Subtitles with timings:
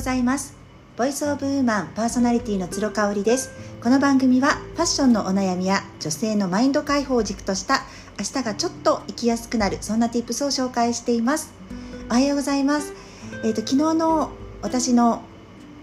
[0.00, 0.54] ございます。
[0.96, 3.50] ボイスオブウーマンパーソナリティの鶴香織です。
[3.82, 7.82] この番組はファッションのお悩みや女性のマインド解放を軸とした
[8.18, 11.52] 明日がちょっと生きやすくなるそんな tips を紹介しています。
[12.08, 12.94] おはようございます。
[13.44, 14.30] えっ、ー、と昨日の
[14.62, 15.20] 私の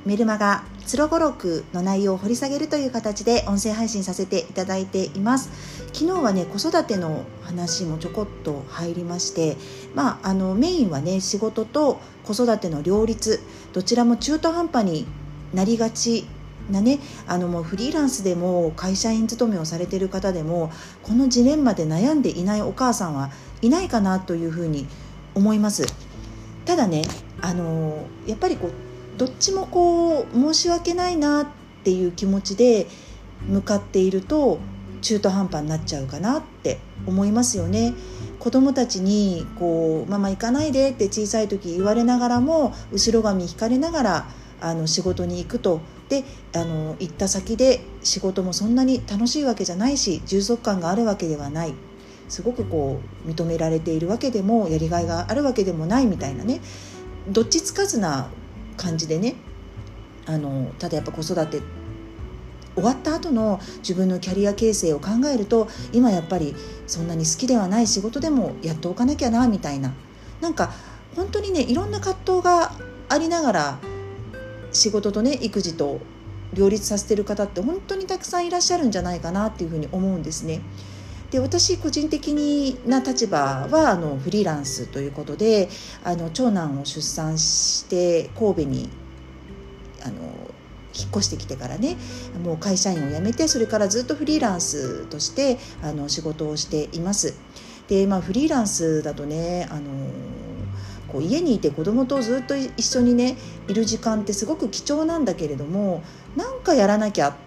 [0.04, 5.50] メルマガ「つろごろく」の内容を掘り下げるという形で音声配信させていただいています。
[5.94, 9.58] 昨日はね子育ての話もちょこっと入りまして
[9.96, 13.40] まああのメインはね仕事と子育ての両立
[13.74, 15.06] どちらも中途半端に
[15.54, 16.28] なりがち
[16.70, 20.72] なねあのもうフリーランスでも会社員勤めをされている方でも
[21.04, 23.32] このジレンマで悩んでいないお母さんは
[23.62, 24.88] いないかなというふうに
[25.34, 25.86] 思います。
[26.66, 27.04] ただね
[27.42, 28.87] あのやっぱりこう
[29.18, 31.48] どっちもこう申し訳ないなっ
[31.84, 32.88] ていう気持ちで
[33.48, 34.60] 向かっていると
[35.02, 37.94] 中途半端になっちゃうかなって思いますよね。
[38.40, 44.30] 子供たちにこう「ママ行かないで」って小さい時言われながらも後ろ髪引かれながら
[44.62, 45.82] あの仕事に行くと。
[46.10, 51.74] であの行った先で仕事もそんなに楽しいわけじゃないし充足感があるわけではない。
[52.30, 56.62] すごくこう認められているわけでもやりがいがあるわけでもないみたいなね。
[57.30, 58.30] どっちつかずな
[58.78, 59.36] 感じでね
[60.26, 61.62] あのただやっぱ子育て
[62.76, 69.94] 終わった後の自分のキャリア形成を考えると今やっぱりそんなに好きではない仕事でもやっておかなきゃなみたいな
[70.42, 70.72] なんか
[71.16, 72.74] 本当にねいろんな葛藤が
[73.10, 73.80] ありながら
[74.72, 76.00] 仕事とね育児と
[76.54, 80.62] 両立させてる方って本当にたくさんいらっしゃるんじゃないかなっていうふうに思うんですね。
[81.32, 85.70] で私個人的な立場はあのフリーランスということで
[86.04, 88.90] あの長男を出産して神戸に
[90.06, 90.22] あの
[90.98, 91.98] 引っ越してきてからね
[92.44, 97.36] もう会社員を辞めてそれからずっとフリーランスとしてあの仕事をしています。
[97.88, 99.92] でまあフリーランスだとねあの
[101.08, 106.04] こう家にいて子供とずっと一緒にねいる時間ってすごく貴重なんだけれども
[106.36, 107.38] なんかやらなきゃ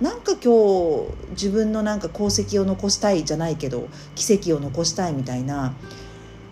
[0.00, 5.74] なんか今日自分のなんか功績を残したいじゃないけど奇跡を残したいみたいな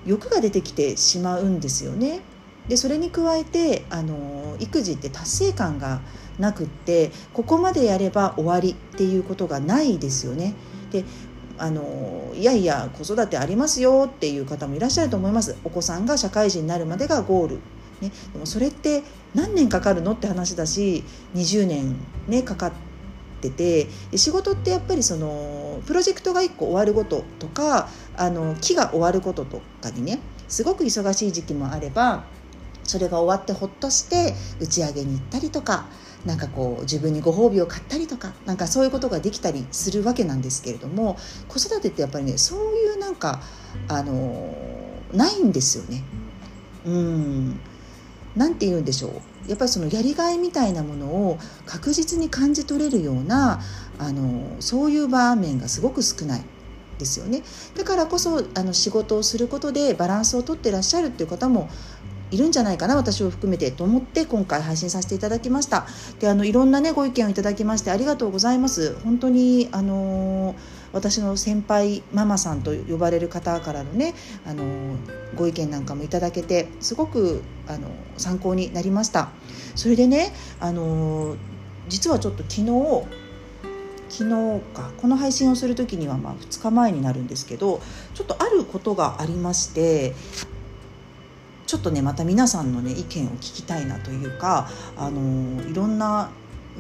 [0.07, 2.21] 欲が出てきてしまうんですよね。
[2.69, 6.01] でそれに加えてあの育児って達成感が
[6.39, 10.55] なくってここまでやれば終わりっていうことがないですよね。
[10.93, 11.05] で
[11.59, 17.55] あのいやいや子育てありますよっていう方もいらっしゃると思いますお子さんが社会人になるまでがゴール、
[18.01, 19.03] ね、でもそれって
[19.35, 21.05] 何年かかるのって話だし
[21.35, 22.92] 20年ねかかって
[23.49, 32.25] ってて仕事ってやっぱりそのプロジェクトが1個終わることとかあの期が終わることとかにねすごく忙しい時期もあれば
[32.85, 35.87] それが終わってほっとして打ち上げに行ったりとか
[36.25, 41.17] なんかこう自分にご褒美を買ったりとかなんかそういうことができたりするわけなんですけれども
[41.49, 43.41] 子育てってやっぱりねそういうなんか
[43.89, 44.55] あの
[45.13, 46.05] ないんですよね。
[46.85, 47.61] うん
[48.37, 49.11] 何て言うんでしょう。
[49.49, 53.61] やっぱりそのやりがいみたいなものを確実に感じ取れるような
[53.99, 56.43] あのそういう場面がすごく少ない
[56.99, 57.43] ですよね。
[57.77, 61.69] だからこそあの仕事をすることでバランスをとってらっしゃるっていう方も
[62.31, 65.87] いるんじゃないかな私を含めてと思って今回配信させていただきました。
[66.21, 68.97] であのいろんなねご意見をいただきましてありがとうございます。
[69.05, 74.15] 本当にあのー私の先輩ママさんと呼ばれる方からのね
[74.47, 74.65] あの
[75.35, 79.31] ご意見なんかもいただけてすごくあの参考になりました。
[79.75, 81.37] それでねあの
[81.89, 83.23] 実はちょっと昨日
[84.09, 87.81] 昨日かこの配信をする時にはま2日前になるんですけど
[88.15, 90.15] ちょっとあることがありまして
[91.67, 96.31] ちょっとねまた皆さんのね意見を聞きたいなというかあのいろんな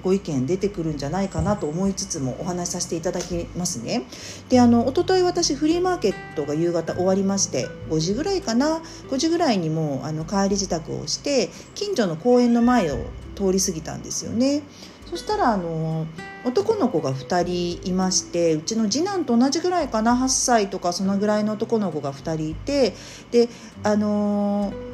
[0.02, 4.04] ご意見出てくるんじゃないかなと思いつつもお話しさせていただきますね。
[4.48, 12.98] であの一昨日私フリーマーケットが夕方終わりまして5時ぐらいかな？5時ぐらいにもうあの帰り支度をして近所の公園の前を
[13.34, 14.62] 通り過ぎたんですよね。
[15.06, 16.06] そしたらあの
[16.44, 22.94] 男の子が2人いましてうちの次男と同じぐらいかな？8歳とかそのぐらいの男の子が2人いて
[23.30, 23.48] で
[23.82, 24.91] あのー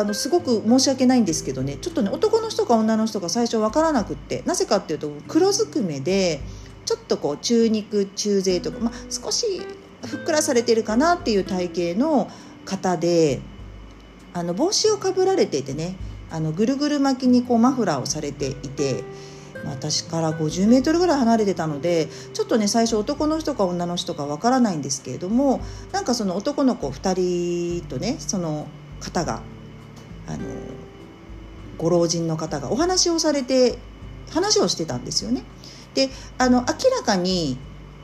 [0.00, 6.40] あのすごく申し訳ないんですけどねちょっとね男の人か女の人か最初分からなくってなぜかっていうと黒ずくめで
[6.86, 9.60] ちょっとこう中肉中背とか、まあ、少し
[10.06, 12.30] ふっくらされてるかなっていう体型の
[12.64, 13.40] 方で
[14.32, 15.96] あの帽子をかぶられていてね
[16.30, 19.04] あのぐるぐる巻きにこうマフラーをされていて。
[19.62, 25.60] 私から50メートルぐらい離れてたのでちょっとね最初男の人か女の人かわからないんですけれども
[25.92, 28.68] なんかその男の子2人とねその
[29.00, 29.42] 方が
[30.30, 30.44] あの
[31.78, 33.78] ご老人の方がお話をされて
[34.30, 35.42] 話をしてたんですよね。
[35.94, 36.66] であの明
[36.96, 37.58] らかに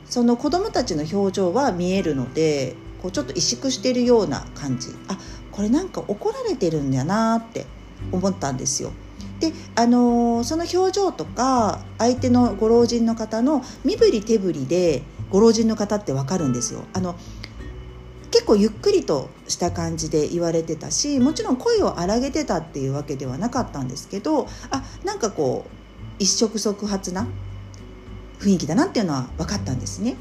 [0.05, 5.17] その子どもたちの表情は見えるのでこうちょっと萎縮してるような感じあ
[5.51, 7.65] これなんか怒られてるんだなって
[8.11, 8.91] 思ったんですよ。
[9.39, 16.83] であのー、その表情とか相手のご老人の方の身振り手振りでご老人の方って分かるんですよ。
[16.93, 17.15] あの
[18.31, 25.69] 結構ゆっくりとした感じで言われてたしもちろん声を荒げてたっていうわけではなかったんですけどあなんかこう
[26.19, 27.27] 一触即発な
[28.39, 30.15] 雰囲気だなっていうのは分かったんですね。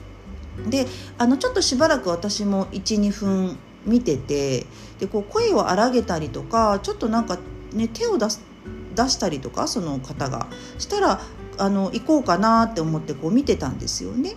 [0.69, 0.87] で
[1.19, 4.67] あのちょっとしばらく私も12分見てて
[4.99, 7.39] でこう声を荒げたりとかちょっとなんか、
[7.73, 8.43] ね、手を出す
[8.95, 10.47] 出したりとかその方が
[10.79, 11.21] したら
[11.59, 14.35] あの行こうかなって思ってこう見てたんですよね。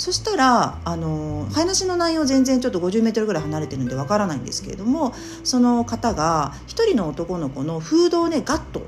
[0.00, 5.12] そしたらあの話の内容全然ちょっと50メートルぐらい離れてるんでわからないんですけれども
[5.44, 8.80] その方が一人の男の子のフードをねガッと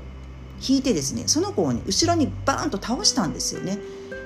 [0.67, 3.77] 引いてですねその子を、ね、後ろにバーンと倒したんですよね。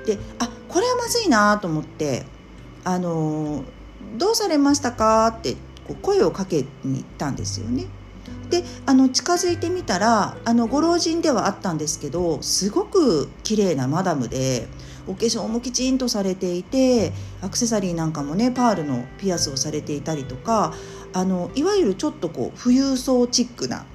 [0.06, 2.26] であこれはまずいなと思って
[2.86, 3.66] あの
[4.18, 5.56] どうされましたか?」って
[5.86, 7.88] こう声をかけに行ったんですよね。
[8.50, 14.70] であの近づいてみたらあのご老人ではあったんですけどすごく綺麗なマダムで
[15.08, 20.74] お化粧もきちんとされていてアクセサリーなんかもねパールのピアスをされていたりとか
[21.14, 23.86] あのいわゆるちょっとこう富裕層チックな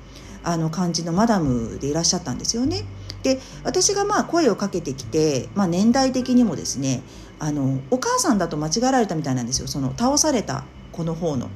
[0.44, 2.84] あの感じのマダムでいらっしゃったんですよね。
[3.22, 7.02] で私がまあ声をかけてきて、まあ、年代的にもですね
[7.38, 11.48] あのお母さんだと間違えられたみたいなんですよその倒された子の方の。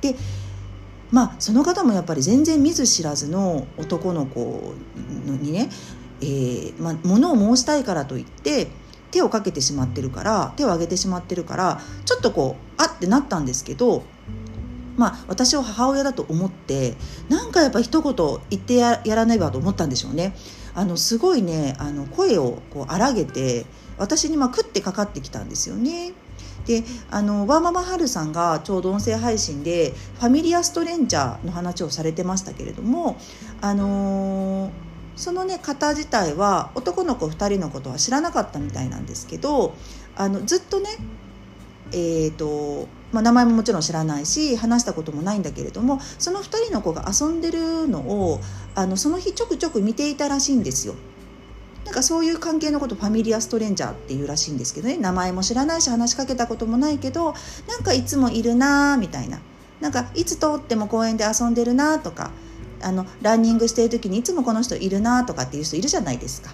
[0.00, 0.14] で
[1.10, 4.74] まあその方もやっぱり全然見ず知らずの男の子
[5.26, 5.70] にね、
[6.20, 8.68] えーまあ、物を申したいからといって
[9.10, 14.04] 手をかけてしまってるから手を挙げてしまってるからちょっとこうあってなったんですけど
[14.98, 16.96] まあ、私を母親だと思って
[17.28, 18.14] なんかやっぱ一言
[18.50, 20.34] 言ってやらねばと思ったんでしょうね。
[20.74, 23.64] あのすごいねあの声をこう荒げて
[23.96, 26.12] 私にまあ食ってかかってきたんですよね。
[26.66, 33.16] であのワーママハルさんがちょうど音声配信でファミリアストレンジャーの話をされてましたけれども
[33.62, 34.67] あのー、
[35.18, 39.74] そのね方自体は男の子2人のことは知らなかったみたいなんですけど
[40.16, 40.88] あのずっとね
[41.90, 48.40] えーとまあ、名前ももちろん知らないし話したこともないんだけれどもその2人の子が遊んでるのを
[48.74, 50.94] あのその日ちょくちょく見ていたらしいんですよ。
[51.86, 57.32] なんかそういう関係のことファミリアストレンジャーっていうらしいんですけどね名前も知らないし話しかけたこともないけど
[57.66, 59.40] なんかいつもいるなーみたいな
[59.80, 62.30] なんかいつ通っても公園で遊んでるなとか
[62.82, 66.50] あのランニングしてる時にいつもこの人いるなとかっていう人いるじゃないですか。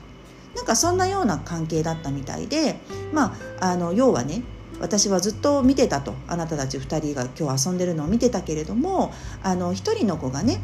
[0.55, 2.77] なんかそんなような関係だったみたいで
[3.13, 4.43] まああの要はね
[4.81, 9.13] 私はずっと見てたとあなたたち2人が今日遊んでるのを見てたけれども
[9.43, 10.61] あの1人の子がね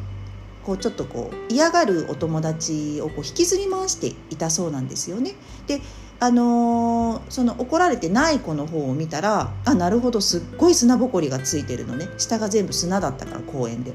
[0.64, 5.34] こうちょっとこう嫌がるお友達をこう引きずり回していたそうなんですよね。
[5.66, 5.80] で
[6.22, 13.94] あのー、その怒られてない子の方を見たらあなるほどすっごい砂ぼこりがついてるのね下が全部砂だったから公園で。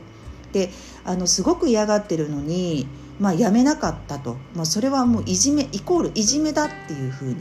[0.56, 0.70] で
[1.04, 2.88] あのすごく嫌がってるのに、
[3.20, 7.36] まあ、やめなかったと、まあ、それはもういじめイコールいじめだっていうふうに、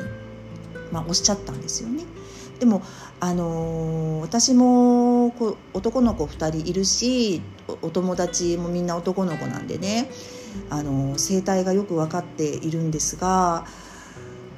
[0.91, 2.03] まあ、おっしゃったんですよね。
[2.59, 2.83] でも、
[3.21, 7.41] あのー、私もこ男の子2人いるし
[7.83, 10.11] お友達もみんな男の子なんでね、
[10.71, 13.65] あのー、生態がよく分かっているんですが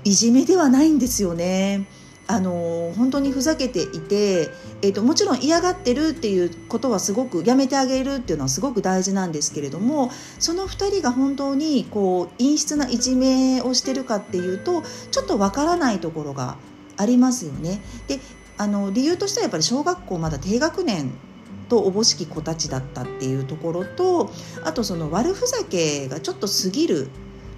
[0.04, 1.86] いじめではないんですよね。
[2.28, 4.48] あの本当にふざけていて、
[4.82, 10.10] えーと、もちろん嫌がってるっていうことはすごくやめてあげるっていうのはすごく大事なんですけれども
[10.40, 16.56] その2人が本当にこう陰湿ないじめをしてるかっていうとちょっとわからないところが
[16.96, 17.80] ありますよね。
[18.08, 18.18] で
[18.58, 21.12] あの理由としてはやっぱり小学校まだ低学年
[21.68, 24.30] とおぼしき子たちだったっていうところと
[24.64, 27.08] あとその悪ふざけがちょっと過ぎる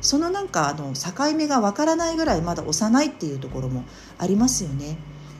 [0.01, 3.85] そのなんかあの境目がわからないぐらいまだ幼いっていうところも
[4.19, 4.99] ありますよね。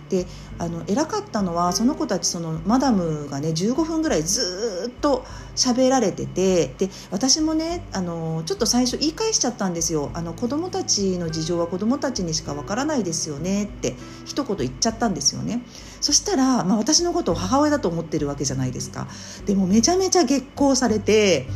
[0.09, 0.27] で
[0.59, 5.25] あの偉かったのはその子たちそのマダムがね15分ぐらいずっと
[5.55, 10.11] 喋られててで私もねあのちょっと最初言い返しちゃったんですよ。
[10.15, 15.63] あの子供たちの事情は子供たちにしかわからないですよねって一言言っちゃったんですよね。
[16.01, 19.09] そしたら、まあ、私のことを母親だと思ってるわけじゃないですか。
[19.47, 21.47] でもめちゃめちゃ激高されて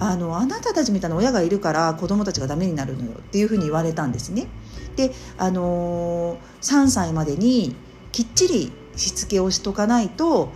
[0.00, 4.48] あのあなたたちみたいな親がいるから子供たちがダメになるのよっていうふうに言われたんですね。
[4.96, 7.74] で、あのー、3歳までに
[8.12, 10.52] きっちりしつけをしとかないと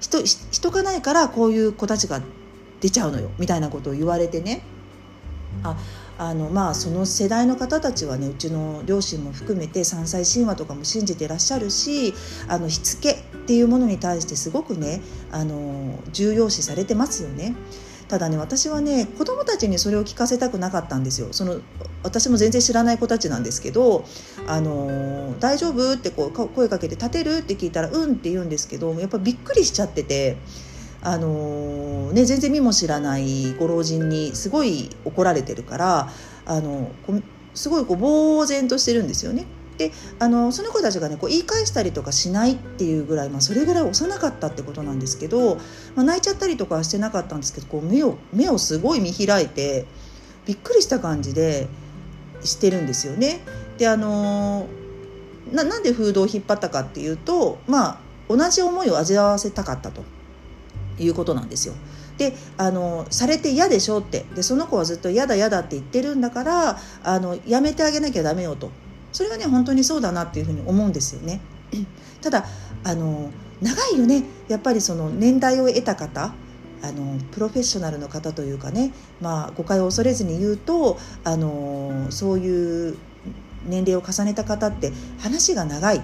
[0.00, 2.20] しとしとかないからこういう子たちが
[2.80, 4.62] 出ちゃうのよみたいなことを言われてね
[5.62, 5.76] あ
[6.18, 12.14] あのまあその世代の方たちはねうちの両親も含めて山菜神話とかも信じてらっしゃるし
[12.48, 15.00] あのしつけっていうものに対してすごくね
[15.30, 17.54] あの重要視されてますよね。
[18.12, 21.62] ただね私はね子供たちにそれを聞かせたくなかったんですよその
[22.02, 24.04] 私も全然知らない子たちなんですけど
[24.46, 30.36] 「あの大丈夫?」ってこう声かけて「立てる?」って聞いたら「うん」って言うんですけどやっぱびっくりしちゃってて。
[31.04, 36.12] あのね、全然見も知らないご老人にすごい怒られてるから
[36.46, 36.92] あの
[37.54, 39.46] すごいこう呆然としてるんですよね。
[39.78, 45.56] であのその子たちがねこう言い返したりとかしないっていうぐらい、まあ、それぐらい幼かったってことなんですけど、
[45.94, 49.86] まあ、泣いちゃったりとかはしてなかったんですけどこう目を目をすごい見開いて
[50.46, 51.68] びっくりした感じで
[52.44, 53.40] してるんですよね。
[53.78, 54.66] であの
[55.52, 57.98] ななんでフードを引っ張ったかっていうとまあ
[58.28, 60.02] 同じ思いを味わわせたかったと
[60.98, 61.74] いうことなんですよ。
[62.18, 68.70] であのされて嫌でしょってでその子はずっと嫌だ嫌だって言ってるんだからあのやめてあげなきゃダメよと
[69.12, 71.40] それはね本当にそうだなっていうふうに思うんですよね。
[72.20, 72.44] ただ
[72.84, 76.34] あの長いよねやっぱりその年代を得た方
[76.82, 82.98] あのプロフェッショナルの方というかね、まあ、誤解を恐れずに言うとあのそういう
[83.66, 86.02] 年齢を重ねた方って話が長い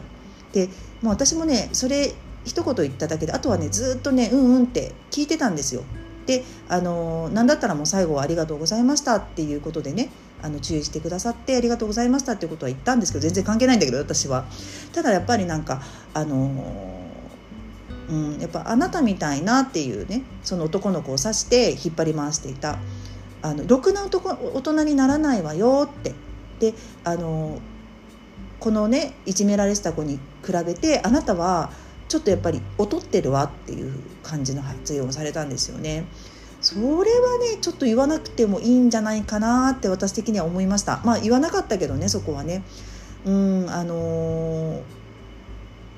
[0.52, 0.68] で
[1.02, 5.82] もう私もねそれ一言言っただけであとはねずっとねうんうんって聞いてたんですよ。
[6.28, 10.10] であの何だったらもう最後は「ありがとうございました」っていうことでね
[10.42, 14.44] あの注意してくださってありがとうございましたっていうことは言ったんですけど全然関係ないんだけど私は。
[14.92, 15.80] ただやっぱりなんか
[16.12, 17.08] あの
[18.10, 22.78] うん、やっぱあなたみたいなっていうねその男の子を指して引っ張り回していた
[23.42, 26.14] あのろくな男大人にならないわよって
[26.58, 27.58] であの
[28.60, 31.70] このねいじめられてた子に比べてあなたは
[32.08, 36.06] ちょっとやっぱり劣ってるわっていう感じの発言をされたんですよね。
[36.60, 36.96] それは
[37.38, 41.00] ねちょっと言わなくてもいいんじゃないかなって私的には思いました。
[41.04, 42.62] まあ言わなかったけどねそこはね。
[43.24, 44.82] うんあのー、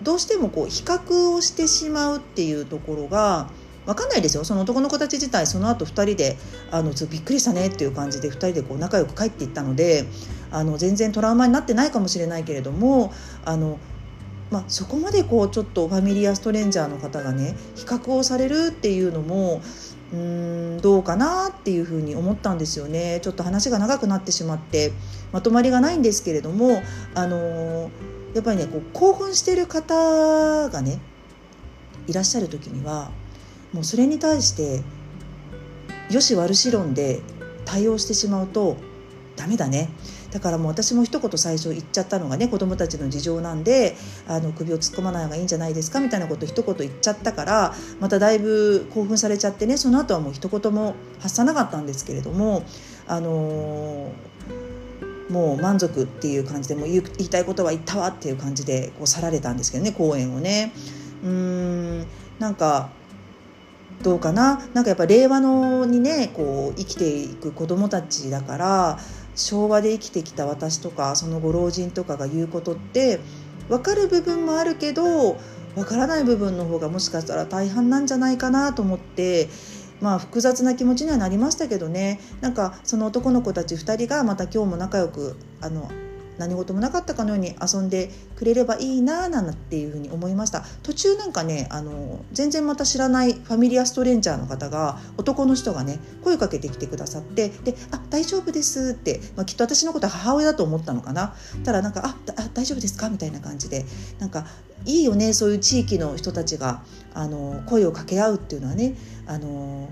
[0.02, 3.48] どうしてもこう比較をしてしまうっていうところが
[3.86, 4.44] 分かんないですよ。
[4.44, 6.36] その男の子たち自体その後2人で
[6.70, 10.06] あのびっくりしたねっていう感じで2人でこう仲良く帰っていったので
[10.50, 13.12] あの全然トラウマになってないかもしれないけれども
[13.44, 13.78] あの
[14.50, 19.62] まあ、そこまでこうちょっとファミリアストレンジャーの方がね比較をされるっていうのも
[20.12, 23.20] うーんどうかなっていうふうに思ったんですよね。
[23.22, 24.92] ちょっと話が長くなってしまって
[25.32, 26.82] まとまりがないんですけれども
[27.14, 27.90] あの
[28.34, 31.00] やっぱりねこう興奮してる方がね
[32.08, 33.10] いらっしゃる時には
[33.72, 34.82] もうそれに対して
[36.10, 37.20] よし悪し論で
[37.64, 38.76] 対応してしまうと
[39.36, 39.90] ダメだね。
[40.30, 43.96] だからもう私も一言最初言っちゃったのがね子どもたちの事情なんで
[44.28, 52.64] あの首を突っ込まない方がいいんじゃないですかみたいなこと一言言っちゃったからまただいぶ興奮されちゃってねその後はもう一言も発さなかったんですけれども
[53.08, 60.72] あのー、もう満足っていう感じでもう言いたいことは言ったわっていう感じでこう去られたんですけどね公演をね。
[61.22, 62.06] うーん
[62.38, 62.90] なんか
[64.02, 64.66] どうかな？
[64.72, 68.98] なんかやっぱ令和のにねこう生きていく子どもたちだから
[69.34, 73.20] 昭和で生きてきた私とかそのご老人とかが言うことって
[73.68, 75.38] 分かる部分もあるけど
[75.74, 79.48] 分からない部分の方がもしかしたら大半なんじゃないかなと思って
[80.00, 82.20] まあ複雑な気持ちにはなりましたけどね。
[82.40, 85.90] なんかその男の子たち2人がまた今日も仲良くあの
[86.40, 103.84] 何事もなかったかのように遊んでくれればいいななんていうふうに思いました途中なんかねあの全然また知らないファミリアストレンジャーの方が男の人がね声かけてきてくださってで「あ大丈夫です」って、まあ、きっと私のことは母親だと思ったのかなたらなんか「ああ大丈夫ですか?」みたいな感じで
[104.18, 104.46] なんか
[104.86, 106.82] いいよねそういう地域の人たちが
[107.12, 109.90] あの声を掛け合うっていうのはねあの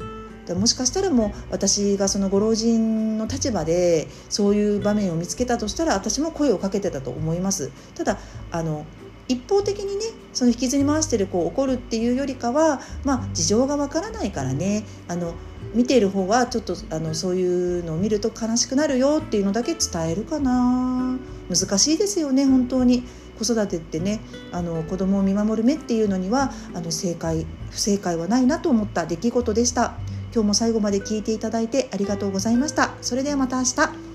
[0.54, 7.70] でもしかしたらもう私がそのご老人の立場でそういう場面を見つけたとしたら私も声をかけてたと思います。
[7.94, 8.18] ただ
[8.50, 8.84] あの
[9.28, 14.84] 一方的にねその引きずり回してる子を怒るっていうよりかはまあ事情がわからないからね。
[15.06, 15.34] あの
[15.74, 21.18] 見ている方はちょっとあのそういうのを見ると悲しくなるよっていうのだけ伝えるかな。
[21.50, 23.04] 難しいですよね本当に。
[23.38, 29.94] 子育てってねあの子供を見守る目っていうのにはあの正解不正解はないなと思った出来事でした。
[30.38, 32.94] 今日も最後まで聞いていただいてありがとうございました。
[33.02, 34.07] それではまた明日。